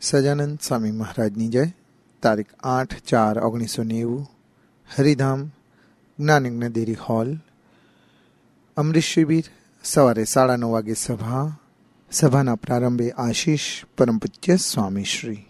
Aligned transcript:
સજાનંદ 0.00 0.58
સ્વામી 0.62 0.90
મહારાજની 0.90 1.48
જય. 1.48 1.64
તારીખ 2.22 2.46
આઠ 2.62 2.94
ચાર 3.08 3.38
ઓગણીસો 3.38 3.82
નેવું, 3.82 4.26
હરિધામ, 4.98 5.50
જ્ઞાનયજ્ઞ 6.18 6.66
દેરી 6.66 6.94
હોલ. 6.94 7.36
અમૃત 8.76 8.96
શિબિર, 8.96 9.42
સવારે 9.84 10.24
સાડા 10.24 10.56
નવ 10.56 10.68
વાગે 10.68 10.94
સભા. 10.94 11.58
સભાના 12.10 12.54
પ્રારંભે 12.54 13.10
આશીષ 13.10 13.60
પરમ 13.98 14.18
પૂજ્ય 14.18 14.56
સ્વામીશ્રી. 14.56 15.44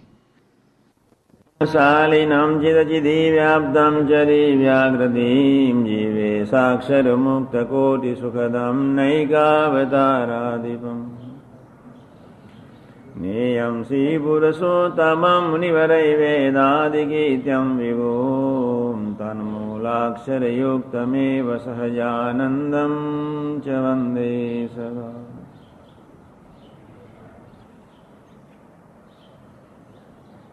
શાલિનમ 1.72 2.60
ચરી 2.60 4.04
ચદીવ્યાકૃતિમ 4.04 5.84
જીવે 5.84 6.44
સાક્ષરમુક્તકોટિસુખદમ 6.44 8.94
નૈકાવતારાધિપम् 8.94 11.17
ज्ञेयं 13.17 13.83
श्रीपुरुषोत्तमं 13.83 15.43
मुनिवरैवेदादिगीत्यं 15.51 17.67
विभुं 17.77 19.13
तन्मूलाक्षरयुक्तमेव 19.19 21.47
सहजानन्दं 21.65 22.93
च 23.61 23.65
वन्दे 23.83 24.33
सदा 24.73 25.09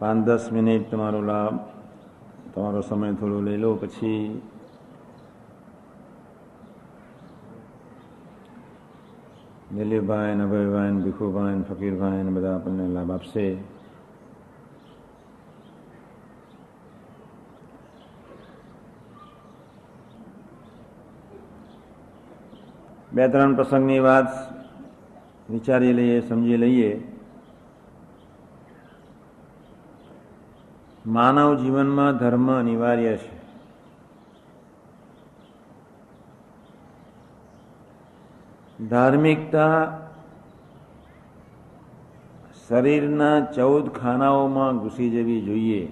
પાંચ 0.01 0.25
દસ 0.25 0.51
મિનિટ 0.53 0.91
તમારો 0.91 1.23
લાભ 1.23 1.57
તમારો 2.53 2.81
સમય 2.81 3.13
થોડો 3.17 3.41
લઈ 3.41 3.57
લો 3.57 3.75
પછી 3.75 4.41
દિલીપભાઈ 9.68 10.40
અભયભાઈ 10.40 10.98
ભીખુભાઈ 10.98 11.62
ફકીરભાઈ 11.62 12.30
બધા 12.30 12.52
આપણને 12.52 12.84
લાભ 12.88 13.10
આપશે 13.10 13.46
બે 23.12 23.28
ત્રણ 23.28 23.56
પ્રસંગની 23.56 24.00
વાત 24.00 24.30
વિચારી 25.50 25.92
લઈએ 25.92 26.22
સમજી 26.22 26.58
લઈએ 26.58 26.92
માનવ 31.10 31.58
જીવનમાં 31.58 32.18
ધર્મ 32.18 32.48
અનિવાર્ય 32.54 33.16
છે 33.16 33.35
ધાર્મિકતા 38.90 40.00
શરીરના 42.68 43.40
ચૌદ 43.40 43.88
ખાનાઓમાં 43.88 44.78
ઘૂસી 44.78 45.10
જવી 45.10 45.40
જોઈએ. 45.40 45.82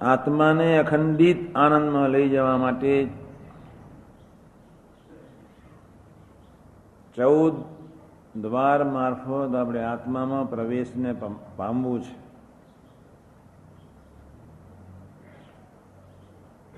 આત્માને 0.00 0.78
અખંડિત 0.78 1.56
આનંદમાં 1.56 2.08
લઈ 2.08 2.28
જવા 2.28 2.56
માટે 2.56 3.06
ચૌદ 7.16 7.54
દ્વાર 8.40 8.84
મારફત 8.84 9.54
આપણે 9.54 9.84
આત્મામાં 9.84 10.50
પ્રવેશને 10.50 11.14
પામવું 11.56 12.02
છે. 12.02 12.23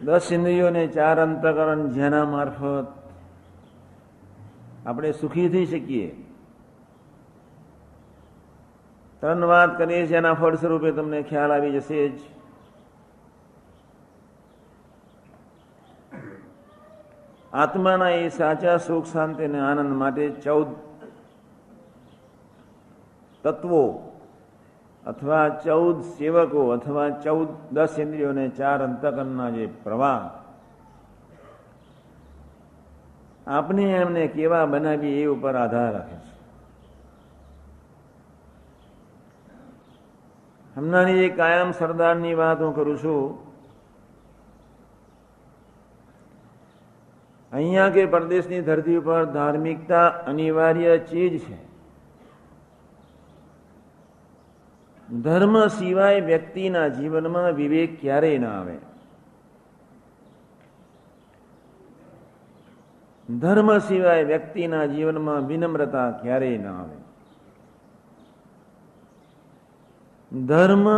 દસ 0.06 0.32
ઇન્દ્રિયોને 0.32 0.86
ચાર 0.86 1.20
અંતકરણ 1.20 1.90
જેના 1.90 2.24
મારફત 2.24 2.86
આપણે 4.86 5.12
સુખી 5.12 5.48
થઈ 5.48 5.66
શકીએ. 5.66 6.08
ત્રણ 9.20 9.44
વાત 9.44 9.78
કરીએ 9.78 10.06
છીએ, 10.06 10.16
એના 10.16 10.34
ફળ 10.34 10.54
સ્વરૂપે 10.54 10.90
તમને 10.92 11.22
ખ્યાલ 11.22 11.52
આવી 11.52 11.72
જશે 11.72 12.08
જ. 12.08 12.20
આત્માના 17.52 18.08
એ 18.08 18.28
સાચા 18.28 18.76
સુખ, 18.76 19.04
શાંતિ 19.04 19.44
અને 19.44 19.60
આનંદ 19.60 19.97
માટે 19.97 20.31
ચૌદ 20.31 20.66
તત્વો 23.44 24.06
અથવા 25.06 25.47
ચૌદ 25.65 25.97
સેવકો 26.17 26.62
અથવા 26.77 27.11
ચૌદ 27.25 27.49
દસ 27.72 27.94
ઇન્દ્રિયોને 28.05 28.47
ચાર 28.59 28.78
અંતકરના 28.83 29.50
જે 29.50 29.67
પ્રવાહ 29.84 30.22
આપણે 33.47 33.84
એમને 34.03 34.25
કેવા 34.28 34.67
બનાવી 34.67 35.19
એ 35.22 35.27
ઉપર 35.34 35.55
આધાર 35.55 35.91
રાખે 35.94 36.17
છે. 36.25 36.33
હમણાંની 40.77 41.19
જે 41.19 41.28
કાયમ 41.41 41.71
સરદારની 41.73 42.34
વાત 42.34 42.59
હું 42.61 42.73
કરું 42.75 42.99
છું, 43.03 43.23
અહીંયા 47.53 47.94
કે 47.94 48.03
પરદેશની 48.06 48.67
ધરતી 48.69 48.99
ઉપર 49.03 49.23
ધાર્મિકતા 49.37 50.06
અનિવાર્ય 50.27 50.99
ચીજ 51.09 51.34
છે. 51.44 51.59
ધર્મ 55.12 55.67
સિવાય 55.67 56.21
વ્યક્તિના 56.21 56.89
જીવનમાં 56.89 57.53
વિવેક 57.53 58.00
ક્યારેય 58.00 58.39
ના 58.39 58.50
આવે. 58.50 58.78
ધર્મ 63.39 63.78
સિવાય 63.78 64.25
વ્યક્તિના 64.25 64.87
જીવનમાં 64.87 65.47
વિનમ્રતા 65.47 66.11
ક્યારેય 66.11 66.59
ના 66.59 66.81
આવે. 66.81 66.97
ધર્મ 70.47 70.89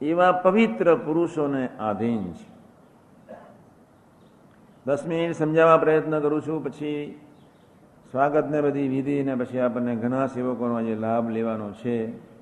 એવા 0.00 0.32
પવિત્ર 0.32 0.94
પુરુષોને 0.94 1.68
આધીન 1.80 2.32
છે. 2.32 2.54
દસ 4.86 5.06
મિનિટ 5.06 5.36
સમજાવવા 5.36 5.76
પ્રયત્ન 5.76 6.20
કરું 6.20 6.42
છું, 6.46 6.64
પછી 6.64 7.20
સ્વાગતને 8.10 8.60
બધી 8.60 8.88
વિધિ 8.88 9.22
ને 9.22 9.34
પછી 9.34 9.58
આપણને 9.58 9.96
ઘણા 9.96 10.26
સેવકોનો 10.26 10.82
જે 10.82 10.94
લાભ 10.94 11.30
લેવાનો 11.30 11.70
છે. 11.70 12.33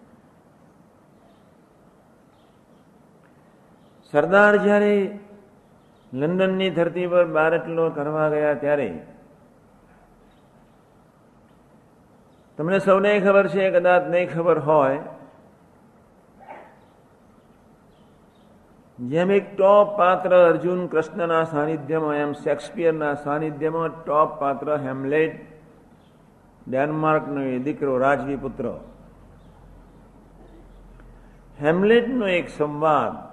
સરદાર 4.13 4.55
જ્યારે 4.57 5.19
લંડનની 6.13 6.71
ધરતી 6.71 7.07
પર 7.07 7.25
બારટલો 7.25 7.91
કરવા 7.91 8.29
ગયા 8.29 8.55
ત્યારે 8.55 8.89
તમને 12.59 12.81
સૌને 12.81 13.21
ખબર 13.21 13.49
છે, 13.49 13.71
કદાચ 13.71 14.03
નહીં 14.11 14.29
ખબર 14.29 14.59
હોય, 14.59 15.01
જેમ 18.99 19.31
એક 19.31 19.57
ટોપ 19.57 19.97
પાત્ર 19.97 20.31
અર્જુન 20.35 20.87
કૃષ્ણના 20.87 21.45
સાનિધ્યમાં, 21.45 22.17
એમ 22.17 22.33
શેક્સપિયરના 22.35 23.15
સાનિધ્યમાં 23.15 23.91
ટોપ 24.05 24.39
પાત્ર 24.41 24.77
હેમલેટ, 24.77 25.41
ડેનમાર્કનો 26.69 27.41
એ 27.41 27.59
દીકરો 27.59 27.99
રાજવી 27.99 28.37
પુત્ર. 28.37 28.67
હેમલેટનો 31.61 32.27
એક 32.29 32.49
સંવાદ 32.49 33.32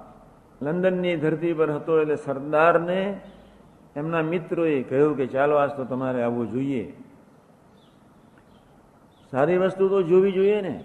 લંડનની 0.61 1.17
ધરતી 1.17 1.53
પર 1.53 1.71
હતો 1.71 2.01
એટલે 2.01 2.15
સરદારને 2.15 3.21
એમના 3.95 4.21
મિત્રોએ 4.21 4.83
કહ્યું 4.83 5.17
કે 5.17 5.27
ચાલો 5.27 5.55
આજ 5.55 5.71
તો 5.71 5.83
તમારે 5.83 6.23
આવવું 6.23 6.51
જોઈએ. 6.51 6.93
સારી 9.31 9.57
વસ્તુ 9.57 9.89
તો 9.89 10.01
જોવી 10.01 10.31
જોઈએ 10.31 10.61
ને. 10.61 10.83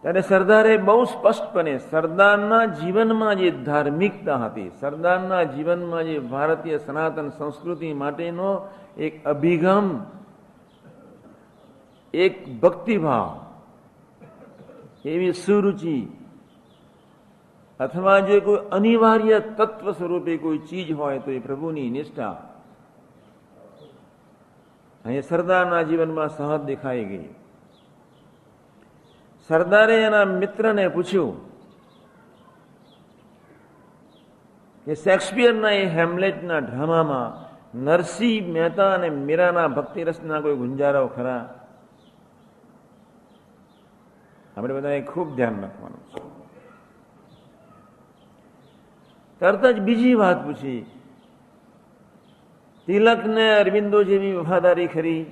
ત્યારે 0.00 0.20
સરદારે 0.20 0.76
બહુ 0.76 1.04
સ્પષ્ટપણે 1.04 1.78
સરદારના 1.78 2.64
જીવનમાં 2.64 3.34
જે 3.34 3.50
ધાર્મિકતા 3.50 4.36
હતી, 4.36 4.70
સરદારના 4.80 5.42
જીવનમાં 5.42 6.04
જે 6.04 6.18
ભારતીય 6.18 6.78
સનાતન 6.78 7.28
સંસ્કૃતિ 7.28 7.92
માટેનો 7.92 8.68
એક 8.96 9.24
અભિગમ, 9.24 10.00
એક 12.14 12.60
ભક્તિભાવ 12.60 13.49
એવી 15.04 15.32
સુરુચિ. 15.32 16.08
અથવા 17.80 18.20
જો 18.20 18.40
કોઈ 18.40 18.68
અનિવાર્ય 18.72 19.40
તત્વ 19.40 19.90
સ્વરૂપે 19.90 20.36
કોઈ 20.36 20.58
ચીજ 20.58 20.92
હોય 20.92 21.18
તો 21.18 21.30
એ 21.30 21.38
પ્રભુની 21.38 21.90
નિષ્ઠા. 21.90 22.46
અહીં 25.04 25.22
સરદારના 25.22 25.82
જીવનમાં 25.82 26.28
સહજ 26.28 26.64
દેખાઈ 26.64 27.04
ગઈ. 27.04 27.28
સરદારે 29.48 30.02
એના 30.02 30.24
મિત્રને 30.24 30.88
પૂછ્યું 30.88 31.50
કે 34.84 34.94
શેક્સપિયરના 34.94 35.70
એ 35.70 35.86
હેમલેટના 35.86 36.58
ડ્રામામાં 36.58 37.50
નરસિંહ 37.84 38.52
મહેતા 38.52 38.94
અને 38.94 39.10
મીરાના 39.10 39.68
ભક્તિરસના 39.68 40.40
કોઈ 40.40 40.56
ગુંજારાઓ 40.56 41.06
ખરા? 41.06 41.59
આપણે 44.60 44.74
બધાએ 44.74 45.00
ખૂબ 45.00 45.36
ધ્યાન 45.36 45.60
રાખવાનું 45.60 46.00
છે. 46.00 46.22
તરત 49.40 49.66
જ 49.66 49.80
બીજી 49.80 50.14
વાત 50.14 50.44
પૂછી. 50.44 50.86
તિલકને 52.86 53.54
અરવિંદો 53.54 54.02
જેવી 54.02 54.32
વફાદારી 54.32 54.86
ખરી? 54.86 55.26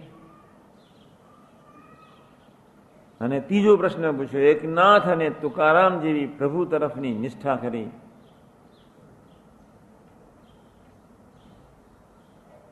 અને 3.21 3.41
ત્રીજો 3.41 3.77
પ્રશ્ન 3.77 4.17
પૂછ્યો, 4.17 4.41
એકનાથ 4.41 5.09
અને 5.09 5.31
તુકારામ 5.31 6.01
જેવી 6.01 6.27
પ્રભુ 6.27 6.65
તરફની 6.65 7.15
નિષ્ઠા 7.15 7.57
કરી 7.57 7.91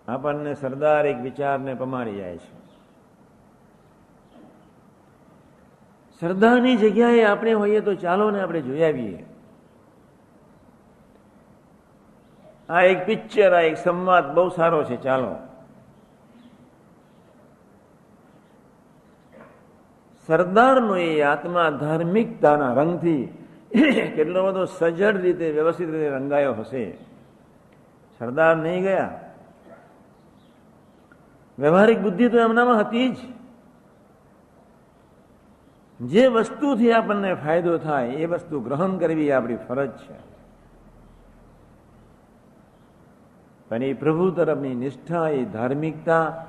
આપણને 0.08 0.54
સરદાર 0.54 1.06
એક 1.06 1.16
વિચારને 1.16 1.74
પમાડી 1.74 2.16
જાય 2.16 2.36
છે. 2.36 2.65
સરદારની 6.20 6.76
જગ્યાએ 6.76 7.24
આપણે 7.24 7.52
હોઈએ 7.52 7.80
તો 7.80 7.94
ચાલો 7.94 8.30
ને 8.30 8.40
આપણે 8.40 8.60
જોઈ 8.60 8.82
આવીએ. 8.82 9.24
આ 12.68 12.82
એક 12.82 13.06
પિક્ચર 13.06 13.54
આ 13.54 13.60
એક 13.60 13.76
સંવાદ 13.76 14.34
બહુ 14.34 14.48
સારો 14.48 14.84
છે, 14.84 14.96
ચાલો. 14.96 15.36
સરદારનો 20.26 20.96
એ 20.96 21.22
આત્મા 21.22 21.70
ધાર્મિકતાના 21.70 22.74
રંગથી 22.74 23.28
કેટલો 24.16 24.46
બધો 24.46 24.64
સજડ 24.64 25.16
રીતે 25.16 25.50
વ્યવસ્થિત 25.50 25.90
રીતે 25.90 26.10
રંગાયો 26.10 26.54
હશે. 26.54 26.98
સરદાર 28.18 28.56
નહીં 28.56 28.82
ગયા. 28.82 29.10
વ્યવહારિક 31.58 31.98
બુદ્ધિ 32.02 32.28
તો 32.28 32.38
એમનામાં 32.38 32.80
હતી 32.80 33.08
જ. 33.08 33.35
જે 36.00 36.26
વસ્તુથી 36.26 36.92
આપણને 36.92 37.34
ફાયદો 37.34 37.78
થાય, 37.78 38.08
એ 38.08 38.26
વસ્તુ 38.26 38.60
ગ્રહણ 38.60 38.96
કરવી 38.96 39.32
આપણી 39.32 39.56
ફરજ 39.56 39.90
છે. 39.90 40.36
પણ 43.68 43.82
એ 43.82 43.92
પ્રભુ 43.92 44.30
તરફની 44.30 44.74
નિષ્ઠા 44.74 45.28
એ 45.28 45.44
ધાર્મિકતા, 45.44 46.46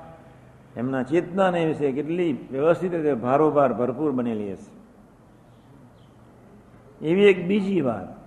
એમના 0.75 1.03
ચેતનાને 1.03 1.65
વિશે 1.65 1.91
કેટલી 1.91 2.37
વ્યવસ્થિત 2.51 2.93
રીતે 2.93 3.13
ભારોભાર 3.13 3.73
ભરપૂર 3.73 4.11
બનેલી 4.11 4.53
હશે. 4.53 4.77
એવી 7.05 7.23
એક 7.23 7.47
બીજી 7.47 7.81
વાત. 7.81 8.17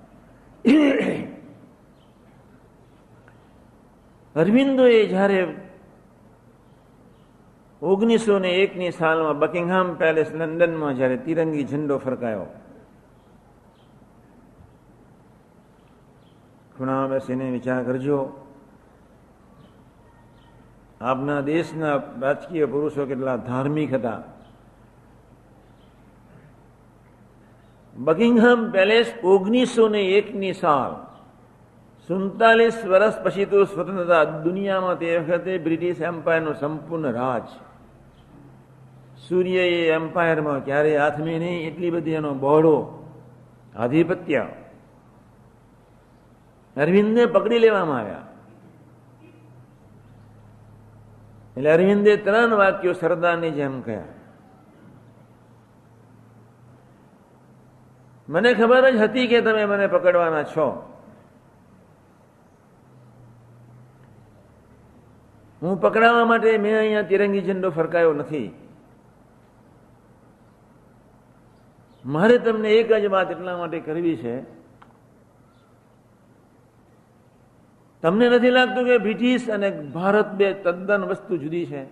અરવિંદોએ 4.37 5.07
જ્યારે 5.07 5.57
ઓગણીસો 7.83 8.39
ને 8.39 8.49
એકની 8.49 8.91
સાલમાં 8.91 9.39
બકિંગહામ 9.39 9.95
પેલેસ 9.95 10.33
લંડનમાં 10.33 10.97
જ્યારે 10.97 11.17
તિરંગી 11.17 11.65
ઝંડો 11.65 11.99
ફરકાયો. 11.99 12.47
ખૂણા 16.77 17.07
બેસીને 17.07 17.51
વિચાર 17.51 17.85
કરજો. 17.85 18.47
આપના 21.01 21.41
દેશના 21.41 21.95
રાજકીય 22.21 22.67
પુરુષો 22.67 23.07
કેટલા 23.07 23.37
ધાર્મિક 23.37 23.95
હતા. 23.95 24.23
બકિંગહામ 27.97 28.71
પેલેસ 28.71 29.15
ઓગણીસો 29.25 29.89
ને 29.89 30.01
એકની 30.01 30.53
સાલ. 30.53 31.07
સુડતાલીસ 32.09 32.85
વર્ષ 32.87 33.15
પછી 33.23 33.45
તો 33.45 33.65
સ્વતંત્રતા 33.65 34.25
દુનિયામાં 34.25 34.99
તે 34.99 35.19
વખતે 35.19 35.59
બ્રિટિશ 35.59 36.01
એમ્પાયરનું 36.01 36.55
સંપૂર્ણ 36.55 37.13
રાજ. 37.13 37.43
સૂર્ય 39.29 39.61
એ 39.61 39.89
એમ્પાયરમાં 39.89 40.65
ક્યારેય 40.65 40.99
હાથમી 40.99 41.39
નહીં, 41.39 41.67
એટલી 41.69 41.91
બધી 41.91 42.11
એનો 42.11 42.35
બહોળો 42.35 42.77
આધિપત્ય. 43.77 44.47
અરવિંદને 46.77 47.27
પકડી 47.27 47.59
લેવામાં 47.59 47.99
આવ્યા. 47.99 48.27
એટલે 51.57 51.71
અરવિંદે 51.71 52.17
ત્રણ 52.17 52.57
વાક્યો 52.57 52.93
સરદારની 52.93 53.51
જેમ 53.51 53.81
કહ્યા. 53.81 54.15
મને 58.29 58.55
ખબર 58.55 58.91
જ 58.91 58.97
હતી 58.97 59.27
કે 59.27 59.41
તમે 59.41 59.65
મને 59.67 59.87
પકડવાના 59.87 60.43
છો. 60.43 60.69
હું 65.63 65.81
પકડાવા 65.81 66.25
માટે 66.25 66.59
મેં 66.59 66.79
અહીંયા 66.79 67.03
તિરંગી 67.03 67.41
ઝંડો 67.41 67.71
ફરકાયો 67.71 68.13
નથી. 68.13 68.70
મારે 72.11 72.39
તમને 72.39 72.71
એક 72.71 72.93
જ 72.93 73.07
વાત 73.07 73.31
એટલા 73.31 73.57
માટે 73.57 73.81
કરવી 73.81 74.17
છે. 74.17 74.35
તમને 78.03 78.29
નથી 78.29 78.51
લાગતું 78.51 78.85
કે 78.85 78.99
બ્રિટિશ 78.99 79.49
અને 79.49 79.71
ભારત 79.71 80.29
બે 80.33 80.53
તદ્દન 80.53 81.03
વસ્તુ 81.05 81.37
જુદી 81.37 81.67
છે? 81.67 81.83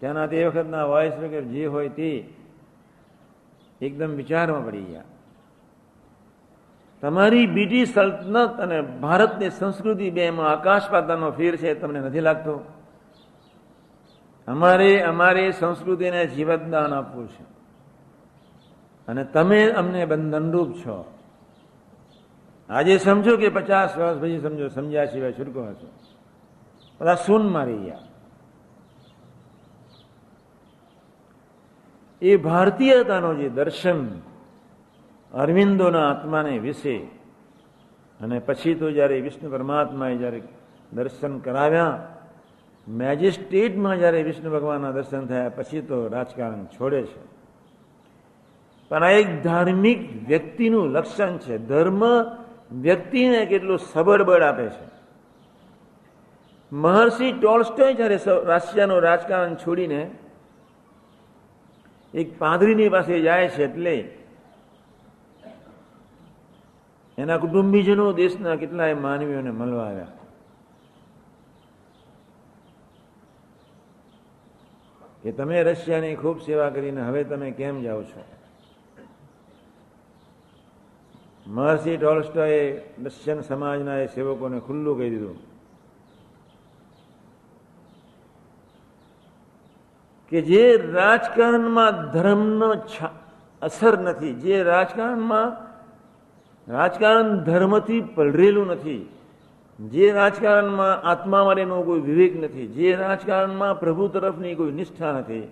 ત્યાંના 0.00 0.26
તે 0.26 0.46
વખતના 0.46 0.84
વોઇસ 0.84 1.14
વગેરે 1.14 1.44
જે 1.44 1.66
હોય 1.66 1.88
તે 1.88 2.10
એકદમ 3.80 4.10
વિચારમાં 4.14 4.66
પડી 4.66 4.84
ગયા. 4.84 5.02
તમારી 7.02 7.46
બ્રિટિશ 7.46 7.92
સલ્તનત 7.94 8.60
અને 8.60 8.78
ભારતની 8.82 9.50
સંસ્કૃતિ 9.50 10.10
બે 10.10 10.22
એમાં 10.26 10.50
આકાશ 10.50 10.90
પાતાનો 10.90 11.30
ફેર 11.30 11.56
છે 11.56 11.74
તમને 11.74 12.00
નથી 12.00 12.20
લાગતો? 12.20 12.54
અમારે, 14.48 15.02
અમારી 15.02 15.52
સંસ્કૃતિને 15.52 16.26
જીવતદાન 16.26 16.94
આપવું 16.94 17.28
છે. 17.28 17.42
અને 19.08 19.24
તમે 19.24 19.70
અમને 19.70 20.06
બંધનરૂપ 20.06 20.72
છો. 20.72 21.14
આજે 22.68 22.98
સમજો 22.98 23.36
કે 23.36 23.48
પચાસ 23.48 23.98
વર્ષ 23.98 24.18
પછી 24.18 24.40
સમજો, 24.40 24.68
સમજ્યા 24.68 25.04
સિવાય 25.04 25.32
છૂટકો 25.32 25.62
હશો. 25.62 25.86
બધા 27.00 27.14
સૂન 27.14 27.48
મારી 27.48 27.76
ગયા. 27.76 27.98
એ 32.22 32.36
ભારતીયતાનો 32.36 33.34
જે 33.34 33.48
દર્શન 33.48 34.06
અરવિંદોના 35.34 36.10
આત્માને 36.10 36.58
વિશે, 36.58 36.96
અને 38.20 38.38
પછી 38.38 38.74
તો 38.74 38.90
જ્યારે 38.90 39.20
વિષ્ણુ 39.20 39.50
પરમાત્માએ 39.50 40.16
જ્યારે 40.16 40.42
દર્શન 40.92 41.38
કરાવ્યા 41.38 42.14
મેજિસ્ટ્રેટમાં 42.88 43.98
જ્યારે 43.98 44.22
વિષ્ણુ 44.22 44.50
ભગવાનના 44.50 44.90
દર્શન 44.90 45.26
થયા, 45.26 45.48
પછી 45.48 45.80
તો 45.80 46.08
રાજકારણ 46.08 46.64
છોડે 46.64 47.02
છે. 47.02 47.38
પણ 48.88 49.02
આ 49.02 49.10
એક 49.10 49.42
ધાર્મિક 49.42 50.28
વ્યક્તિનું 50.28 50.90
લક્ષણ 50.90 51.36
છે. 51.36 51.58
ધર્મ 51.58 52.04
વ્યક્તિને 52.80 53.46
કેટલું 53.46 53.78
સબળ 53.78 54.22
બળ 54.22 54.42
આપે 54.42 54.68
છે. 54.68 54.98
મહર્ષિ 56.72 57.32
ટોલ્સ્ટોય 57.32 57.94
જ્યારે 57.94 58.18
રાશિયાનું 58.44 59.00
રાજકારણ 59.00 59.54
છોડીને 59.54 60.10
એક 62.14 62.38
પાદરીની 62.38 62.88
પાસે 62.88 63.20
જાય 63.20 63.48
છે 63.48 63.64
એટલે 63.64 64.10
એના 67.18 67.38
કુટુંબીજનો 67.38 68.12
દેશના 68.12 68.56
કેટલાય 68.56 68.94
માનવીઓને 68.94 69.50
મળવા 69.50 69.84
આવ્યા. 69.84 70.06
કે 75.22 75.30
તમે 75.32 75.62
રશિયાની 75.62 76.16
ખૂબ 76.16 76.38
સેવા 76.40 76.70
કરીને 76.70 77.02
હવે 77.02 77.24
તમે 77.24 77.48
કેમ 77.50 77.82
જાઓ 77.82 78.02
છો? 78.02 78.22
મહર્ષિ 81.46 81.96
ટોલસ્ટોએ 81.96 82.62
રશિયન 83.04 83.40
સમાજના 83.40 83.98
એ 83.98 84.06
સેવકોને 84.06 84.58
ખુલ્લું 84.60 84.98
કહી 84.98 85.10
દીધું 85.10 85.38
કે 90.32 90.38
જે 90.42 90.64
રાજકારણમાં 90.92 91.94
ધર્મનો 92.12 92.70
અસર 93.62 93.94
નથી, 93.98 94.34
જે 94.34 94.56
રાજકારણમાં 94.62 95.56
રાજકારણ 96.68 97.30
ધર્મથી 97.44 98.02
પલરેલું 98.14 98.66
નથી 98.66 99.02
જે 99.78 100.12
રાજકારણમાં 100.12 101.00
આત્મા 101.04 101.44
માટેનો 101.44 101.82
કોઈ 101.82 102.00
વિવેક 102.00 102.34
નથી, 102.34 102.68
જે 102.68 102.96
રાજકારણમાં 102.96 103.78
પ્રભુ 103.78 104.08
તરફની 104.08 104.56
કોઈ 104.56 104.72
નિષ્ઠા 104.72 105.12
નથી, 105.12 105.46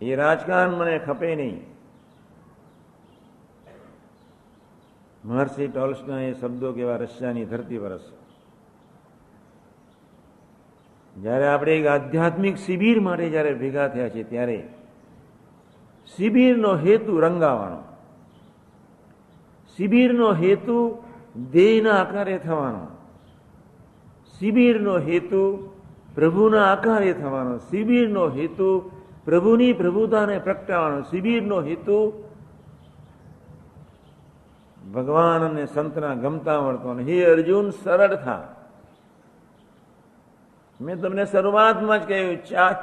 એ 0.00 0.16
રાજકારણ 0.16 0.76
મને 0.78 0.98
ખપે 0.98 1.36
નહીં. 1.36 1.74
મહર્ષિ 5.24 5.68
ટોલ્સના 5.68 6.20
એ 6.20 6.34
શબ્દો 6.34 6.72
કેવા 6.72 6.98
રશિયાની 6.98 7.46
ધરતી 7.46 7.78
વરસ 7.78 8.06
જ્યારે 11.16 11.46
આપણે 11.48 11.72
એક 11.72 11.86
આધ્યાત્મિક 11.86 12.56
શિબિર 12.56 12.98
માટે 13.00 13.30
જ્યારે 13.30 13.52
ભેગા 13.54 13.88
થયા 13.88 14.08
છે 14.08 14.24
ત્યારે 14.24 14.58
શિબિરનો 16.08 16.72
હેતુ 16.76 17.12
રંગાવાનો 17.20 17.80
શિબિરનો 19.78 20.28
હેતુ 20.34 20.78
દેહના 21.36 21.92
આકારે 21.92 22.38
થવાનો. 22.38 22.86
શિબિરનો 24.38 24.98
હેતુ 24.98 25.70
પ્રભુના 26.14 26.72
આકારે 26.72 27.12
થવાનો. 27.12 27.58
શિબિરનો 27.58 28.28
હેતુ 28.30 28.90
પ્રભુની 29.24 29.72
પ્રભુતાને 29.72 30.38
પ્રગટાવવાનો. 30.38 31.02
શિબિરનો 31.02 31.62
હેતુ 31.62 32.24
ભગવાન 34.94 35.42
અને 35.50 35.66
સંતના 35.66 36.14
ગમતા 36.14 36.60
મળતો 36.60 36.98
હે 36.98 37.24
અર્જુન, 37.24 37.70
સરળ 37.70 38.16
થા. 38.16 38.42
મેં 40.80 41.00
તમને 41.00 41.24
શરૂઆતમાં 41.24 42.02
જ 42.02 42.08
કહ્યું 42.08 42.36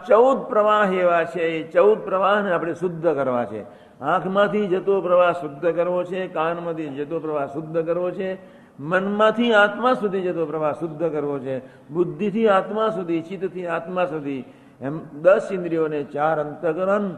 ચૌદ 0.08 0.38
પ્રવાહ 0.40 0.94
એવા 0.94 1.24
છે, 1.24 1.42
એ 1.42 1.72
ચૌદ 1.72 2.00
પ્રવાહને 2.00 2.52
આપણે 2.52 2.74
શુદ્ધ 2.74 3.04
કરવા 3.04 3.46
છે. 3.46 3.64
આંખમાંથી 4.02 4.68
જતો 4.68 5.02
પ્રવાહ 5.02 5.34
શુદ્ધ 5.34 5.76
કરવો 5.76 6.04
છે, 6.04 6.28
કાનમાંથી 6.28 6.90
જતો 6.90 7.20
પ્રવાહ 7.20 7.54
શુદ્ધ 7.54 7.86
કરવો 7.86 8.12
છે, 8.12 8.38
મનમાંથી 8.80 9.54
આત્મા 9.54 9.94
સુધી 9.94 10.22
જતો 10.22 10.46
પ્રવાહ 10.46 10.74
શુદ્ધ 10.80 11.12
કરવો 11.12 11.40
છે, 11.40 11.62
બુદ્ધિથી 11.90 12.48
આત્મા 12.48 12.90
સુધી, 12.90 13.22
ચિત્તથી 13.22 13.68
આત્મા 13.68 14.06
સુધી, 14.06 14.46
એમ 14.82 15.02
દસ 15.22 15.52
ઇન્દ્રિયોને 15.52 16.04
ચાર 16.04 16.40
અંતકરણ, 16.40 17.16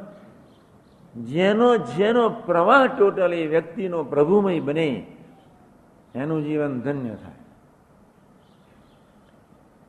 જેનો 1.23 1.77
જેનો 1.77 2.29
પ્રવાહ 2.29 2.87
ટોટલી 2.87 3.47
વ્યક્તિનો 3.47 4.03
પ્રભુમય 4.03 4.59
બને, 4.59 5.05
એનું 6.15 6.43
જીવન 6.43 6.81
ધન્ય 6.81 7.15
થાય. 7.15 7.41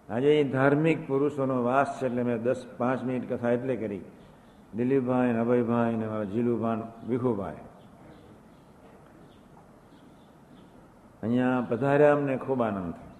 આજે 0.08 0.44
ધાર્મિક 0.44 1.06
પુરુષોનો 1.06 1.62
વાસ 1.62 1.98
છે, 1.98 2.06
એટલે 2.06 2.22
મેં 2.22 2.42
દસ 2.42 2.66
પાંચ 2.78 3.02
મિનિટ 3.02 3.32
કથા 3.32 3.50
એટલે 3.50 3.76
કરી. 3.76 4.00
દિલીપભાઈ 4.76 5.32
ને 5.32 5.38
અભયભાઈ 5.38 5.96
ને 5.96 6.26
જીલુભાઈ 6.26 6.82
વિખુભાઈ. 7.08 7.54
અહીંયા 11.22 11.60
પધાર્યા 11.60 12.12
અમને 12.12 12.36
ખૂબ 12.36 12.62
આનંદ 12.62 12.92
થયો. 12.92 13.10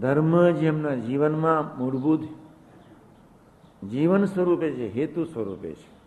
ધર્મ 0.00 0.50
જે 0.50 0.66
એમના 0.66 0.94
જીવનમાં 0.94 1.78
મૂળભૂત 1.78 2.22
જીવન 3.90 4.24
સ્વરૂપે 4.24 4.70
છે, 4.70 5.00
હેતુ 5.00 5.24
સ્વરૂપે 5.24 5.72
છે. 5.72 6.02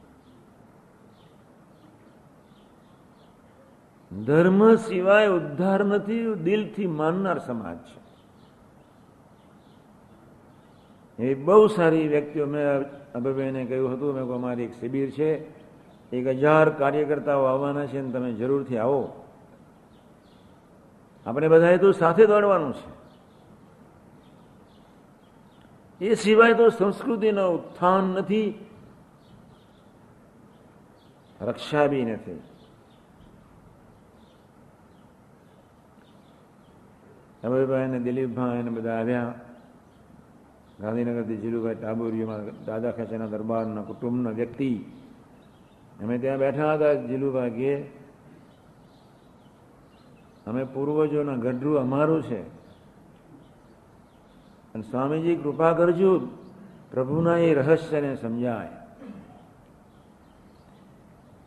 ધર્મ 4.25 4.75
સિવાય 4.75 5.27
ઉદ્ધાર 5.27 5.86
નથી, 5.86 6.34
દિલથી 6.34 6.88
માનનાર 6.88 7.39
સમાજ 7.39 7.77
છે. 7.77 8.05
એ 11.19 11.34
બહુ 11.34 11.67
સારી 11.67 12.07
વ્યક્તિઓ 12.07 12.45
મેં 12.45 12.67
અભયભાઈને 13.13 13.65
કહ્યું 13.65 13.93
હતું, 13.93 14.13
મેં 14.13 14.24
અમારી 14.24 14.63
એક 14.63 14.74
શિબિર 14.79 15.12
છે. 15.12 15.50
એક 16.12 16.27
હજાર 16.27 16.69
કાર્યકર્તાઓ 16.69 17.43
આવવાના 17.43 17.86
છે 17.86 18.00
અને 18.00 18.12
તમે 18.12 18.34
જરૂરથી 18.34 18.77
આવો. 18.77 19.25
આપણે 21.25 21.48
બધાએ 21.48 21.77
તો 21.77 21.91
સાથે 21.91 22.25
દોડવાનું 22.25 22.74
છે. 22.74 22.95
એ 26.05 26.15
સિવાય 26.15 26.53
તો 26.53 26.69
સંસ્કૃતિનો 26.69 27.50
ઉત્થાન 27.50 28.03
નથી. 28.03 28.65
રક્ષા 31.41 31.88
બી 31.88 32.05
નથી. 32.05 32.39
અભયભાઈ 37.43 37.84
અને 37.84 38.00
દિલીપભાઈ 38.00 38.60
અને 38.60 38.69
બધા 38.69 38.91
આવ્યા. 38.91 39.34
ગાંધીનગરથી 40.82 41.38
જીલુભાઈ 41.38 41.75
ટાબુરીમાં 41.75 42.65
દાદા 42.65 42.91
ખેંચાના 42.91 43.25
દરબારના 43.25 43.82
કુટુંબના 43.82 44.29
વ્યક્તિ. 44.29 44.75
અમે 46.03 46.17
ત્યાં 46.17 46.38
બેઠા 46.38 46.74
હતા 46.74 46.94
જીલુભાઈ 46.94 47.50
કે, 47.50 47.82
અમે 50.48 50.63
પૂર્વજોના 50.63 51.36
ગઢરું 51.36 51.79
અમારું 51.79 52.24
છે. 52.24 52.41
અને 54.74 54.84
સ્વામીજી 54.84 55.36
કૃપા 55.36 55.74
કરજો, 55.74 56.20
પ્રભુના 56.91 57.38
એ 57.38 57.53
રહસ્યને 57.53 58.15
સમજાય. 58.15 58.67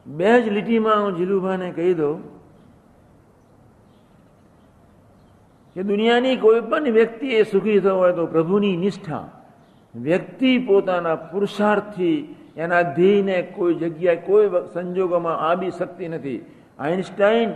બે 0.07 0.43
જ 0.43 0.49
લીટીમાં 0.49 1.05
હું 1.05 1.17
જીલુભાઈને 1.17 1.73
કહી 1.73 1.95
દઉં 1.95 2.38
કે 5.79 5.85
દુનિયાની 5.85 6.37
કોઈ 6.37 6.61
પણ 6.61 6.91
વ્યક્તિએ 6.91 7.45
સુખી 7.45 7.81
થવું 7.81 7.99
હોય 7.99 8.13
તો 8.13 8.27
પ્રભુની 8.27 8.77
નિષ્ઠા, 8.77 9.27
વ્યક્તિ 9.95 10.59
પોતાના 10.59 11.17
પુરુષાર્થથી 11.17 12.37
એના 12.57 12.83
ધ્યેયને 12.83 13.43
કોઈ 13.43 13.75
જગ્યાએ, 13.75 14.17
કોઈ 14.17 14.49
સંજોગોમાં 14.75 15.39
આવી 15.51 15.71
શકતી 15.71 16.09
નથી. 16.09 16.41
આઇન્સ્ટાઈન 16.79 17.51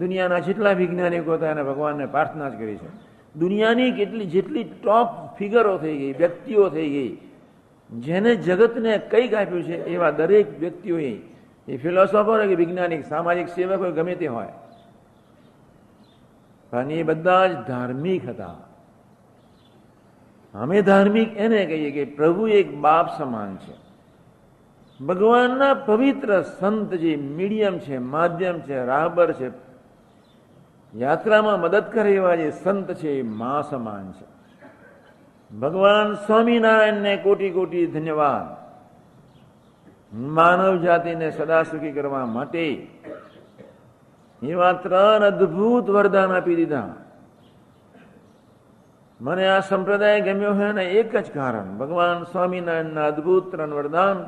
દુનિયાના 0.00 0.38
જેટલા 0.38 0.74
વૈજ્ઞાનિકો 0.74 1.30
હતા, 1.32 1.50
એને 1.50 1.62
ભગવાનને 1.62 2.06
પ્રાર્થના 2.06 2.50
જ 2.50 2.58
કરી 2.58 2.76
છે. 2.76 2.90
દુનિયાની 3.38 3.92
કેટલી, 3.92 4.26
જેટલી 4.26 4.64
ટોપ 4.64 5.08
ફિગરો 5.38 5.78
થઈ 5.78 5.96
ગઈ, 5.98 6.12
વ્યક્તિઓ 6.12 6.68
થઈ 6.68 6.88
ગઈ, 6.88 7.12
જેને 7.90 8.36
જગતને 8.36 8.92
કંઈક 8.98 9.34
આપ્યું 9.34 9.62
છે 9.62 9.76
એવા 9.84 10.10
દરેક 10.10 10.46
વ્યક્તિઓએ, 10.60 11.12
એ 11.68 11.76
ફિલોસોફર 11.76 12.46
કે 12.46 12.54
વૈજ્ઞાનિક, 12.54 13.04
સામાજિક 13.04 13.48
સેવક 13.48 13.78
હોય 13.78 13.90
ગમે 13.90 14.14
તે 14.16 14.26
હોય 14.26 14.52
પણ 16.70 16.90
એ 16.90 17.02
બધા 17.02 17.46
જ 17.46 17.66
ધાર્મિક 17.66 18.28
હતા. 18.28 18.54
અમે 20.54 20.82
ધાર્મિક 20.82 21.36
એને 21.36 21.66
કહીએ 21.66 21.90
કે 21.90 22.04
પ્રભુ 22.04 22.48
એક 22.48 22.74
બાપ 22.74 23.18
સમાન 23.18 23.56
છે. 23.56 23.88
ભગવાનના 25.04 25.74
પવિત્ર 25.74 26.42
સંત 26.42 26.94
જે 26.94 27.16
મીડિયમ 27.16 27.78
છે, 27.78 27.98
માધ્યમ 27.98 28.60
છે, 28.60 28.84
રાહબર 28.84 29.32
છે, 29.32 29.50
યાત્રામાં 30.94 31.60
મદદ 31.60 31.84
કરે 31.92 32.14
એવા 32.14 32.34
જે 32.34 32.50
સંત 32.50 32.94
છે, 32.94 33.10
એ 33.10 33.22
મા 33.22 33.62
સમાન 33.62 34.12
છે. 34.12 34.38
ભગવાન 35.56 36.14
સ્વામિનારાયણને 36.14 37.16
કોટી 37.16 37.50
કોટી 37.50 37.86
ધન્યવાદ. 37.86 38.58
માનવ 40.16 40.82
જાતિને 40.82 41.30
સદા 41.30 41.62
સુખી 41.62 41.92
કરવા 41.92 42.26
માટે 42.26 42.86
એવા 44.42 44.72
ત્રણ 44.72 45.22
અદભુત 45.22 45.86
વરદાન 45.86 46.30
આપી 46.32 46.56
દીધા. 46.56 46.94
મને 49.20 49.44
આ 49.48 49.60
સંપ્રદાય 49.60 50.20
ગમ્યો 50.20 50.54
હોય 50.54 50.72
ને 50.72 50.84
એક 51.00 51.12
જ 51.12 51.30
કારણ. 51.30 51.78
ભગવાન 51.78 52.24
સ્વામિનારાયણના 52.24 53.06
અદભુત 53.06 53.50
ત્રણ 53.50 53.70
વરદાન 53.70 54.18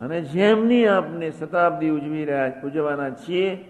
અને 0.00 0.18
જેમની 0.22 0.86
આપને 0.86 1.32
શતાબ્દી 1.32 1.90
ઉજવી 1.90 2.24
રહ્યા, 2.24 2.60
ઉજવવાના 2.64 3.10
છીએ, 3.10 3.64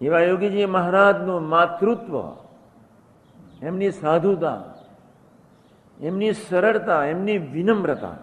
એવા 0.00 0.20
યોગીજી 0.20 0.66
મહારાજનું 0.66 1.42
માતૃત્વ, 1.42 2.14
એમની 3.62 3.92
સાધુતા, 3.92 4.62
એમની 6.00 6.34
સરળતા, 6.34 7.04
એમની 7.04 7.38
વિનમ્રતા 7.38 8.16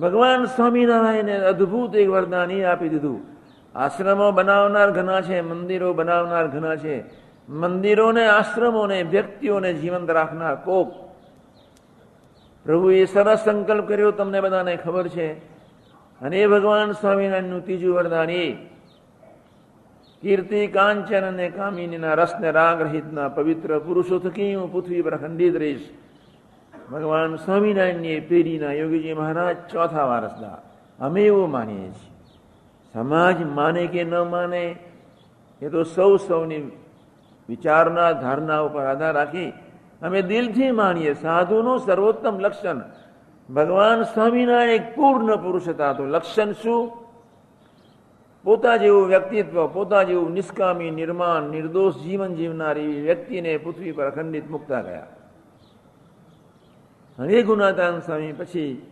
ભગવાન 0.00 0.44
સ્વામિનારાયણે 0.44 1.32
અદભુત 1.32 1.96
એક 1.96 2.08
વરદાન 2.08 2.64
આપી 2.64 2.88
દીધું. 2.88 3.20
આશ્રમો 3.74 4.30
બનાવનાર 4.30 4.90
ઘણા 4.90 5.20
છે, 5.20 5.40
મંદિરો 5.40 5.92
બનાવનાર 5.92 6.46
ઘણા 6.46 6.76
છે. 6.76 7.04
મંદિરોને, 7.48 8.26
આશ્રમોને, 8.26 9.02
વ્યક્તિઓને 9.02 9.74
જીવંત 9.74 10.10
રાખનાર 10.10 10.54
કોક. 10.54 10.92
પ્રભુએ 12.64 13.04
સરસ 13.04 13.38
સંકલ્પ 13.44 13.88
કર્યો, 13.88 14.10
તમને 14.10 14.40
બધાને 14.40 14.76
ખબર 14.76 15.08
છે. 15.08 15.32
અને 16.20 16.38
એ 16.38 16.46
ભગવાન 16.46 16.92
સ્વામિનારાયણનું 16.92 17.64
ત્રીજું 17.64 17.94
વરદાન 17.94 18.30
એ. 18.30 18.52
કીર્તિ, 20.22 20.66
કાંચન 20.66 21.26
અને 21.26 21.48
કામિનીના 21.50 22.14
રસને 22.14 22.50
રાગ 22.50 22.82
રહિતના 22.82 23.28
પવિત્ર 23.28 23.78
પુરુષો 23.78 24.18
થકી 24.18 24.54
હું 24.54 24.72
પૃથ્વી 24.72 25.02
પર 25.02 25.16
ખંડિત 25.16 25.56
રહીશ. 25.56 25.88
ભગવાન 26.92 27.36
સ્વામિનારાયણની 27.36 28.20
પેઢીના 28.20 28.72
યોગીજી 28.72 29.12
મહારાજ 29.12 29.56
ચોથા 29.72 30.04
વારસદાર 30.04 30.58
અમે 31.04 31.22
એવું 31.22 31.50
માનીએ 31.50 31.88
છીએ. 31.88 32.38
સમાજ 32.92 33.42
માને 33.42 33.86
કે 33.86 34.04
ન 34.04 34.14
માને 34.30 34.76
એ 35.62 35.68
તો 35.68 35.82
સૌ 35.82 36.16
સૌની 36.16 36.70
વિચારના 37.48 38.12
ધારણા 38.12 38.60
ઉપર 38.60 38.84
આધાર 38.84 39.14
રાખી 39.14 39.52
અમે 40.02 40.22
દિલથી 40.22 40.70
માનીએ 40.70 41.14
સાધુનું 41.14 41.78
સર્વોત્તમ 41.78 42.38
લક્ષણ. 42.38 42.80
ભગવાન 43.54 44.02
સ્વામિનારાયણ 44.02 44.70
એક 44.70 44.96
પૂર્ણ 44.96 45.36
પુરુષ 45.36 45.68
હતા 45.68 45.92
તો 45.92 46.04
લક્ષણ 46.04 46.52
શું? 46.52 47.08
પોતા 48.44 48.76
જેવું 48.76 49.06
વ્યક્તિત્વ, 49.06 49.66
પોતા 49.66 50.02
જેવું 50.02 50.32
નિષ્કામી, 50.32 50.90
નિર્માણ, 50.90 51.42
નિર્દોષ 51.42 51.94
જીવન 51.96 52.34
જીવનારી 52.34 53.00
વ્યક્તિને 53.00 53.58
પૃથ્વી 53.58 53.92
પર 53.92 54.06
અખંડિત 54.06 54.50
મુકતા 54.50 54.80
ગયા. 54.80 55.06
અને 57.18 57.42
ગુનાતાન 57.42 57.98
સ્વામી, 58.00 58.32
પછી 58.32 58.82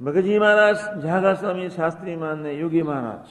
મગજી 0.00 0.38
મહારાજ 0.38 0.76
જાગા 1.02 1.34
સ્વામી, 1.34 1.68
શાસ્ત્રી 1.68 2.16
મહારાજ 2.16 2.46
યોગી 2.46 2.82
મહારાજ. 2.82 3.28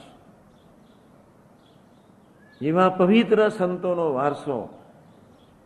એવા 2.64 2.88
પવિત્ર 2.88 3.48
સંતોનો 3.48 4.12
વારસો. 4.12 4.68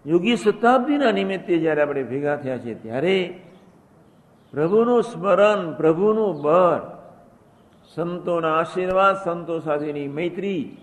યોગી 0.06 0.36
શતાબ્દીના 0.36 1.10
નિમિત્તે 1.10 1.58
જ્યારે 1.58 1.82
આપણે 1.82 2.02
ભેગા 2.02 2.36
થયા 2.36 2.58
છીએ 2.58 2.74
ત્યારે 2.74 3.40
પ્રભુનું 4.52 5.02
સ્મરણ, 5.02 5.74
પ્રભુનું 5.74 6.42
બળ, 6.42 6.80
સંતોના 7.94 8.58
આશીર્વાદ, 8.58 9.16
સંતો 9.24 9.58
સાથેની 9.58 10.08
મૈત્રી 10.08 10.76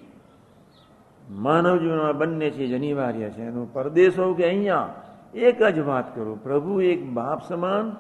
માનવ 1.30 1.78
જીવનમાં 1.78 2.18
બંને 2.18 2.50
ચીજ 2.50 2.76
અનિવાર્ય 2.76 3.30
છે. 3.30 3.42
એનું 3.42 3.74
પરદેશ 3.74 4.20
હોવું 4.20 4.38
કે 4.38 4.46
અહીંયા 4.46 4.90
એક 5.34 5.64
જ 5.64 5.80
વાત 5.80 6.16
કરું. 6.16 6.44
પ્રભુ 6.44 6.82
એક 6.82 7.10
બાપ 7.10 7.48
સમાન, 7.48 7.96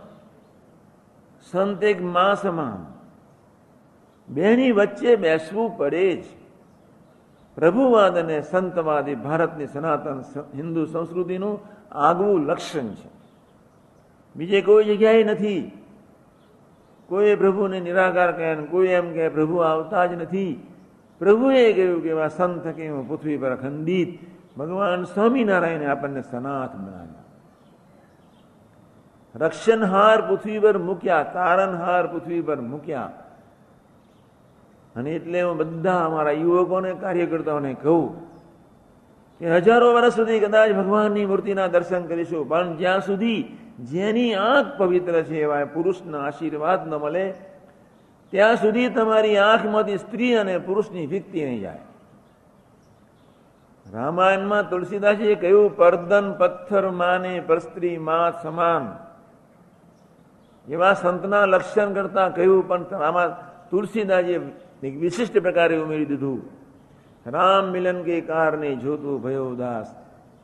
સંત 1.51 1.83
એક 1.83 2.01
મા 2.01 2.33
સમાન. 2.33 3.01
બેની 4.33 4.71
વચ્ચે 4.71 5.15
બેસવું 5.15 5.77
પડે 5.77 6.15
જ. 6.15 6.23
પ્રભુવાદ 7.55 8.17
અને 8.17 8.41
સંતવાદ 8.41 9.09
એ 9.09 9.15
ભારતની 9.15 9.67
સનાતન 9.67 10.21
હિન્દુ 10.55 10.85
સંસ્કૃતિનું 10.85 11.59
આગવું 11.91 12.45
લક્ષણ 12.45 12.87
છે. 12.87 13.09
બીજે 14.35 14.61
કોઈ 14.61 14.85
જગ્યાએ 14.85 15.23
નથી. 15.23 15.71
કોઈ 17.07 17.35
પ્રભુને 17.35 17.79
નિરાકાર 17.79 18.31
કહે 18.31 18.55
કોઈ 18.55 18.87
એમ 18.87 19.13
કહે, 19.13 19.29
પ્રભુ 19.29 19.57
આવતા 19.57 20.05
જ 20.05 20.13
નથી. 20.13 20.67
પ્રભુએ 21.19 21.73
કહ્યું 21.73 22.03
કે 22.03 22.09
એવા 22.09 22.27
સંત 22.27 22.67
કે 22.67 23.01
પૃથ્વી 23.01 23.37
પર 23.37 23.55
ખંડિત 23.55 24.19
ભગવાન 24.59 25.03
સ્વામિનારાયણે 25.03 25.85
આપણને 25.85 26.21
સનાથ 26.21 26.75
બનાવ્યા. 26.75 27.20
રક્ષણહાર 29.35 30.21
પૃથ્વી 30.21 30.59
પર 30.59 30.77
મૂક્યા, 30.77 31.23
તારણહાર 31.23 32.07
પૃથ્વી 32.07 32.41
પર 32.41 32.61
મૂક્યા. 32.61 33.11
અને 34.95 35.11
એટલે 35.11 35.41
હું 35.41 35.57
બધા 35.57 36.05
અમારા 36.05 36.31
યુવકોને, 36.31 36.93
કાર્યકર્તાઓને 36.93 37.73
કહું 37.73 38.31
કે 39.39 39.55
હજારો 39.55 39.93
વર્ષ 39.93 40.13
સુધી 40.13 40.39
કદાચ 40.39 40.71
ભગવાનની 40.71 41.25
મૂર્તિના 41.25 41.67
દર્શન 41.67 42.05
કરીશું, 42.05 42.49
પણ 42.49 42.77
જ્યાં 42.77 43.01
સુધી 43.01 43.43
જેની 43.79 44.33
આંખ 44.33 44.77
પવિત્ર 44.77 45.21
છે 45.21 45.41
એવા 45.41 45.65
પુરુષના 45.65 46.19
આશીર્વાદ 46.19 46.87
ન 46.87 46.95
મળે, 46.95 47.33
ત્યાં 48.31 48.55
સુધી 48.55 48.89
તમારી 48.89 49.37
આંખમાંથી 49.37 49.97
સ્ત્રી 49.97 50.35
અને 50.35 50.57
પુરુષની 50.57 51.07
ભીક્તિ 51.07 51.45
નહીં 51.45 51.61
જાય. 51.61 51.79
રામાયણમાં 53.93 54.69
તુલસીદાસે 54.69 55.35
કહ્યું, 55.35 55.77
પરદન 55.77 56.33
પથ્થર 56.33 56.89
માને 56.89 57.39
પરસ્ત્રી 57.47 57.97
માં 57.97 58.41
સમાન. 58.43 59.10
એવા 60.67 60.93
સંતના 60.93 61.45
લક્ષણ 61.45 61.93
કરતા 61.93 62.29
કહ્યું, 62.37 62.67
પણ 62.67 63.01
આમાં 63.01 63.29
તુલસીદાસે 63.69 64.35
એક 64.83 64.95
વિશિષ્ટ 65.01 65.35
પ્રકારે 65.45 65.75
ઉમેરી 65.83 66.09
દીધું. 66.11 66.41
રામ 67.25 67.65
મિલન 67.73 67.99
કે 68.03 68.21
કારણે 68.21 68.69
જોતું 68.75 69.21
ભયો 69.21 69.53
ઉદાસ, 69.53 69.87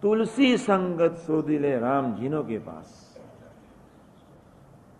તુલસી 0.01 0.57
સંગત 0.57 1.15
શોધી 1.25 1.59
લે 1.59 1.73
રામજીનો 1.79 2.41
કે 2.43 2.57
પાસ. 2.59 2.89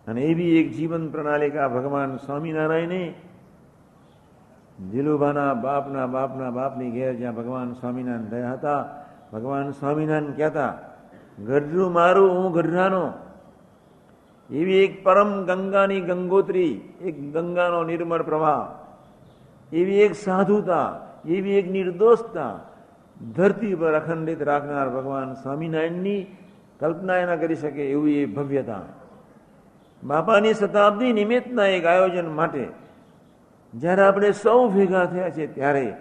અને 0.06 0.20
એવી 0.22 0.58
એક 0.60 0.68
જીવન 0.76 1.04
પ્રણાલિકા 1.12 1.68
ભગવાન 1.68 2.10
સ્વામિનારાયણે 2.26 3.02
દિલુભાના 4.90 5.54
બાપના 5.54 6.06
બાપના 6.06 6.50
બાપની 6.50 6.94
ઘેર 6.96 7.14
જ્યાં 7.20 7.34
ભગવાન 7.34 7.70
સ્વામિનારાયણ 7.80 8.32
રહ્યા 8.32 8.56
હતા, 8.58 8.82
ભગવાન 9.32 9.68
સ્વામિનારાયણ 9.70 10.36
કહેતા 10.38 10.72
ગઢરું 11.38 11.92
મારું, 11.92 12.30
હું 12.36 12.48
ગઢરાનો 12.52 13.04
એવી 14.50 14.84
એક 14.84 15.04
પરમ 15.04 15.44
ગંગાની 15.44 16.00
ગંગોત્રી, 16.00 16.80
એક 17.04 17.16
ગંગાનો 17.32 17.84
નિર્મળ 17.84 18.22
પ્રવાહ, 18.22 18.68
એવી 19.72 20.02
એક 20.02 20.14
સાધુતા, 20.14 21.20
એવી 21.24 21.58
એક 21.58 21.66
નિર્દોષતા, 21.70 22.60
ધરતી 23.36 23.74
પર 23.74 23.94
અખંડિત 23.94 24.40
રાખનાર 24.42 24.88
ભગવાન 24.88 25.34
સ્વામિનારાયણની 25.34 26.26
કલ્પના 26.80 27.16
એના 27.16 27.36
કરી 27.36 27.54
શકે 27.54 27.90
એવી 27.90 28.22
એ 28.22 28.26
ભવ્યતા. 28.26 28.84
બાપાની 30.02 30.54
શતાબ્દી 30.54 31.12
નિમિત્તના 31.12 31.66
એક 31.66 31.84
આયોજન 31.84 32.28
માટે 32.30 32.64
જ્યારે 33.74 34.02
આપણે 34.02 34.30
સૌ 34.32 34.68
ભેગા 34.68 35.06
થયા 35.06 35.30
છે 35.30 35.46
ત્યારે 35.46 35.96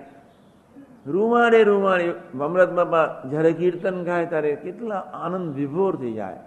રૂમાડે 1.07 1.63
રૂમાડે 1.63 2.05
અમૃત 2.41 2.71
બાપા 2.71 3.07
જ્યારે 3.29 3.51
કીર્તન 3.53 4.03
ગાય 4.03 4.25
ત્યારે 4.25 4.55
કેટલા 4.55 5.03
આનંદ 5.13 5.55
વિભોર 5.55 5.95
થઈ 5.95 6.13
જાય. 6.13 6.41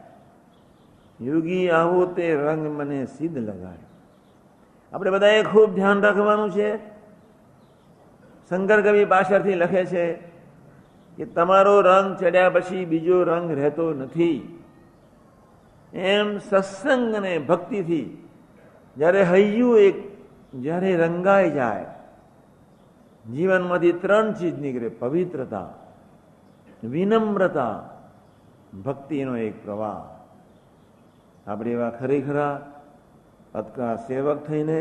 યોગી 1.20 1.70
આવો 1.70 2.00
તે 2.16 2.26
રંગ 2.36 2.64
મને 2.78 3.00
સિદ્ધ 3.16 3.38
લગાય 3.38 3.86
આપણે 4.92 5.10
બધાએ 5.10 5.42
ખૂબ 5.44 5.70
ધ્યાન 5.74 6.02
રાખવાનું 6.02 6.50
છે. 6.50 6.70
શંકર 8.50 8.80
કવિ 8.82 9.02
પાછળથી 9.04 9.60
લખે 9.62 9.82
છે 9.86 10.04
કે 11.18 11.24
તમારો 11.36 11.74
રંગ 11.80 12.08
ચડ્યા 12.18 12.54
પછી 12.54 12.84
બીજો 12.84 13.16
રંગ 13.24 13.46
રહેતો 13.54 13.86
નથી. 13.94 14.40
એમ 15.92 16.28
સત્સંગ 16.38 17.14
અને 17.14 17.32
ભક્તિથી 17.40 18.08
જ્યારે 18.96 19.22
હૈયું 19.22 19.78
એક 19.78 19.96
જ્યારે 20.54 20.90
રંગાઈ 20.96 21.50
જાય, 21.50 21.90
જીવનમાંથી 23.24 23.98
ત્રણ 24.02 24.32
ચીજ 24.34 24.56
નીકળે, 24.58 24.88
પવિત્રતા, 25.00 25.68
વિનમ્રતા, 26.82 27.76
ભક્તિનો 28.84 29.36
એક 29.36 29.54
પ્રવાહ. 29.64 30.19
આપણે 31.46 31.70
એવા 31.70 31.96
ખરેખરા 32.00 32.54
સેવક 34.06 34.38
થઈને 34.48 34.80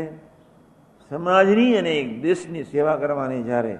સમાજની 1.10 1.72
અને 1.78 1.94
દેશની 2.22 2.64
સેવા 2.64 2.96
કરવાની 3.02 3.42
જ્યારે, 3.42 3.76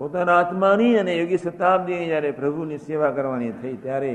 પોતાના 0.00 0.38
આત્માની 0.40 0.94
અને 1.00 1.12
યોગી 1.16 1.38
શતાબ્દીની 1.38 2.10
જ્યારે 2.12 2.30
પ્રભુની 2.40 2.84
સેવા 2.88 3.12
કરવાની 3.16 3.52
થઈ, 3.60 3.76
ત્યારે 3.84 4.14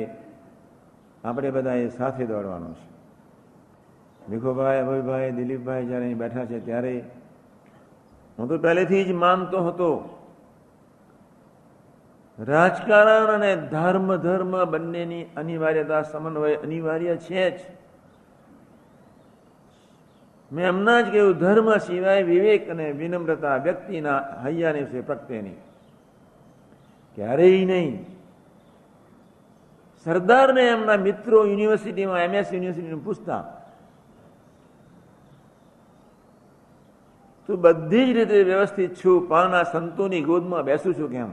આપણે 1.24 1.50
બધા 1.56 1.78
એ 1.86 1.88
સાથે 1.90 2.26
દોડવાનું 2.26 2.74
છે. 2.76 2.88
ભીખુભાઈ, 4.30 4.82
અભયભાઈ, 4.84 5.32
દિલીપભાઈ 5.32 5.86
જ્યારે 5.86 6.14
બેઠા 6.22 6.46
છે, 6.46 6.60
ત્યારે 6.68 6.96
હું 8.38 8.48
તો 8.50 8.56
પહેલેથી 8.58 9.04
જ 9.06 9.12
માનતો 9.26 9.58
હતો 9.68 9.90
રાજકારણ 12.40 13.30
અને 13.36 13.52
ધર્મ 13.72 14.16
ધર્મ 14.16 14.54
બંનેની 14.72 15.26
અનિવાર્યતા, 15.38 16.04
સમન્વય 16.04 16.56
અનિવાર્ય 16.56 17.16
છે 17.18 17.44
જ. 17.52 17.60
મેં 20.52 20.70
હમણાં 20.70 21.06
જ 21.06 21.12
કહ્યું, 21.12 21.40
ધર્મ 21.40 21.68
સિવાય 21.78 22.24
વિવેક 22.24 22.70
અને 22.70 22.92
વિનમ્રતા 22.92 23.58
વ્યક્તિના 23.58 24.20
હૈયાને 24.44 24.84
છે 24.86 25.02
પ્રત્યેની 25.02 25.58
ક્યારેય 27.16 27.66
નહીં. 27.66 27.96
સરદારને 30.06 30.64
એમના 30.68 30.98
મિત્રો 30.98 31.38
યુનિવર્સિટીમાં 31.46 32.22
એમએસ 32.22 32.54
યુનિવર્સિટીને 32.54 33.00
પૂછતા, 33.04 33.44
તું 37.50 37.62
બધી 37.62 38.06
જ 38.08 38.18
રીતે 38.18 38.44
વ્યવસ્થિત 38.44 38.92
છું 39.00 39.28
પણ 39.30 39.54
આ 39.56 39.64
સંતોની 39.64 40.22
ગોદમાં 40.22 40.64
બેસું 40.64 40.94
છું 41.00 41.10
કેમ? 41.12 41.32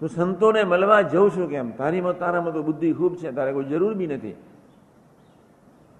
તું 0.00 0.08
સંતોને 0.08 0.64
મળવા 0.64 1.02
જઉં 1.02 1.30
છું 1.30 1.48
કેમ? 1.50 1.70
તારીમાં 1.70 2.18
તારામાં 2.18 2.52
તો 2.52 2.62
બુદ્ધિ 2.62 2.92
ખૂબ 2.92 3.16
છે, 3.16 3.30
તારે 3.30 3.52
કોઈ 3.52 3.64
જરૂર 3.64 3.94
બી 3.94 4.06
નથી. 4.06 4.34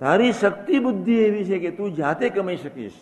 તારી 0.01 0.33
શક્તિ 0.33 0.79
બુદ્ધિ 0.79 1.15
એવી 1.19 1.45
છે 1.45 1.59
કે 1.59 1.71
તું 1.71 1.95
જાતે 1.95 2.29
કમાઈ 2.31 2.57
શકીશ. 2.57 2.97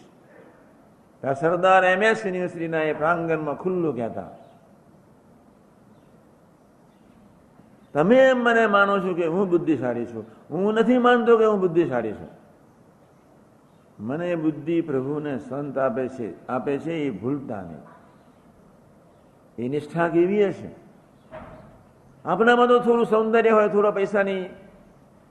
સરદાર 1.22 1.84
એમએસ 1.84 2.26
યુનિવર્સિટીના 2.26 2.82
એ 2.82 2.92
પ્રાંગણમાં 2.92 3.54
ખુલ્લું 3.54 3.96
કહેતા 3.96 4.30
તમે 7.94 8.16
એમ 8.16 8.38
મને 8.38 8.66
માનો 8.66 8.94
છો 9.00 9.14
કે 9.14 9.26
હું 9.26 9.50
બુદ્ધિશાળી 9.50 10.06
છું. 10.06 10.24
હું 10.50 10.74
નથી 10.74 10.98
માનતો 10.98 11.38
કે 11.38 11.44
હું 11.44 11.60
બુદ્ધિશાળી 11.60 12.12
છું. 12.12 12.30
મને 13.98 14.34
બુદ્ધિ 14.34 14.80
પ્રભુને 14.80 15.38
સંત 15.38 15.78
આપે 15.78 16.08
છે 16.08 16.28
આપે 16.46 16.78
છે 16.78 16.92
એ 16.92 17.10
ભૂલતા 17.10 17.62
નહીં. 17.62 17.91
એ 19.58 19.68
નિષ્ઠા 19.68 20.08
કેવી 20.08 20.48
હશે? 20.48 20.70
આપણામાં 22.24 22.68
તો 22.68 22.78
થોડું 22.78 23.06
સૌંદર્ય 23.06 23.50
હોય, 23.50 23.68
થોડા 23.68 23.90
પૈસાની 23.90 24.44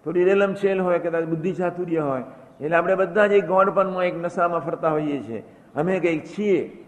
થોડી 0.03 0.23
રેલમ 0.23 0.53
છેલ 0.53 0.81
હોય, 0.81 0.99
કદાચ 0.99 1.23
બુદ્ધિ 1.23 1.53
ચાતુર્ય 1.53 1.99
હોય, 1.99 2.23
એટલે 2.62 2.77
આપણે 2.77 2.95
બધા 2.95 3.27
જ 3.27 3.31
એક 3.31 3.47
ગોંડપણમાં, 3.47 4.03
એક 4.03 4.15
નશામાં 4.15 4.60
ફરતા 4.60 4.91
હોઈએ 4.91 5.23
છીએ. 5.23 5.43
અમે 5.75 5.99
કંઈક 5.99 6.25
છીએ. 6.25 6.86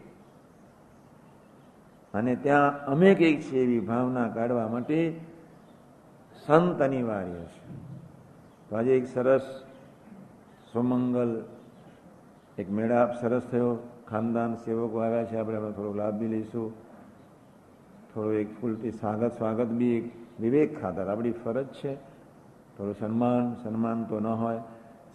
અને 2.13 2.35
ત્યાં 2.35 2.85
અમે 2.85 3.15
કંઈક 3.15 3.41
છીએ 3.41 3.63
એવી 3.63 3.79
ભાવના 3.79 4.27
કાઢવા 4.27 4.67
માટે 4.67 5.19
સંત 6.45 6.81
અનિવાર્ય 6.81 7.33
છે. 7.33 7.73
તો 8.69 8.75
આજે 8.75 8.97
એક 8.97 9.07
સરસ 9.07 9.41
સુમંગલ, 10.73 11.45
એક 12.57 12.71
મેળાપ 12.71 13.21
સરસ 13.21 13.41
થયો. 13.41 13.89
ખાનદાન 14.07 14.55
સેવકો 14.55 14.99
આવ્યા 14.99 15.23
છે, 15.23 15.37
આપણે 15.37 15.71
થોડો 15.71 15.93
લાભ 15.93 16.13
બી 16.13 16.27
લઈશું. 16.27 16.82
થોડો 18.13 18.31
એક 18.31 18.61
ફૂલથી 18.61 18.91
સ્વાગત 18.91 19.31
સ્વાગત 19.37 19.65
બી 19.65 19.85
એક 19.85 20.11
વિવેક 20.39 20.81
ખાતર. 20.81 21.07
આપણી 21.07 21.31
ફરજ 21.31 21.67
છે. 21.67 21.95
થોડું 22.77 22.95
સન્માન 22.99 23.55
સન્માન 23.63 24.03
તો 24.03 24.19
ન 24.19 24.27
હોય. 24.27 24.57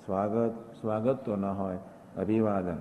સ્વાગત 0.07 0.53
સ્વાગત 0.81 1.19
તો 1.25 1.37
ન 1.37 1.45
હોય. 1.45 1.79
અભિવાદન. 2.17 2.77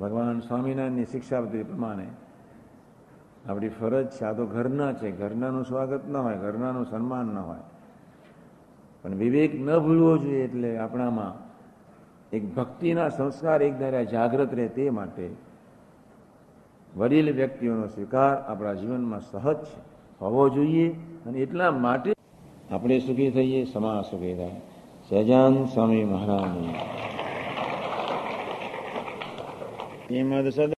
ભગવાન 0.00 0.40
સ્વામિનારાયણની 0.40 1.04
શિક્ષાપતિ 1.04 1.62
પ્રમાણે 1.62 2.06
આપણી 3.48 3.68
ફરજ 3.68 4.10
છે. 4.10 4.24
આ 4.24 4.32
તો 4.32 4.46
ઘરના 4.46 4.92
છે. 4.92 5.10
ઘરનાનું 5.10 5.64
સ્વાગત 5.64 6.08
ન 6.08 6.16
હોય, 6.16 6.36
ઘરનાનું 6.36 6.86
સન્માન 6.86 7.26
ન 7.26 7.38
હોય. 7.38 7.58
પણ 9.02 9.14
વિવેક 9.14 9.54
ન 9.54 9.78
ભૂલવો 9.78 10.18
જોઈએ 10.18 10.44
એટલે 10.44 10.78
આપણામાં 10.78 11.48
એક 12.30 12.54
ભક્તિના 12.54 13.08
સંસ્કાર 13.08 13.62
એક 13.62 13.78
ધારા 13.78 14.02
જાગૃત 14.02 14.54
રહે 14.54 14.68
તે 14.68 14.90
માટે 14.90 15.47
વડીલ 16.98 17.32
વ્યક્તિઓનો 17.32 17.86
સ્વીકાર 17.86 18.34
આપણા 18.36 18.74
જીવનમાં 18.74 19.20
સહજ 19.20 19.56
છે. 19.64 19.80
હોવો 20.20 20.48
જોઈએ 20.48 20.88
અને 21.26 21.38
એટલા 21.38 21.70
માટે 21.70 22.12
આપણે 22.70 22.98
સુખી 22.98 23.30
થઈએ, 23.30 23.64
સમાજ 23.64 24.04
સુખી 24.10 24.34
થાય. 24.34 24.60
સહજાન 25.08 25.64
સ્વામી 25.64 26.04
મહારાજ 26.04 26.56
શ્રીમદ 30.06 30.48
સદ 30.48 30.72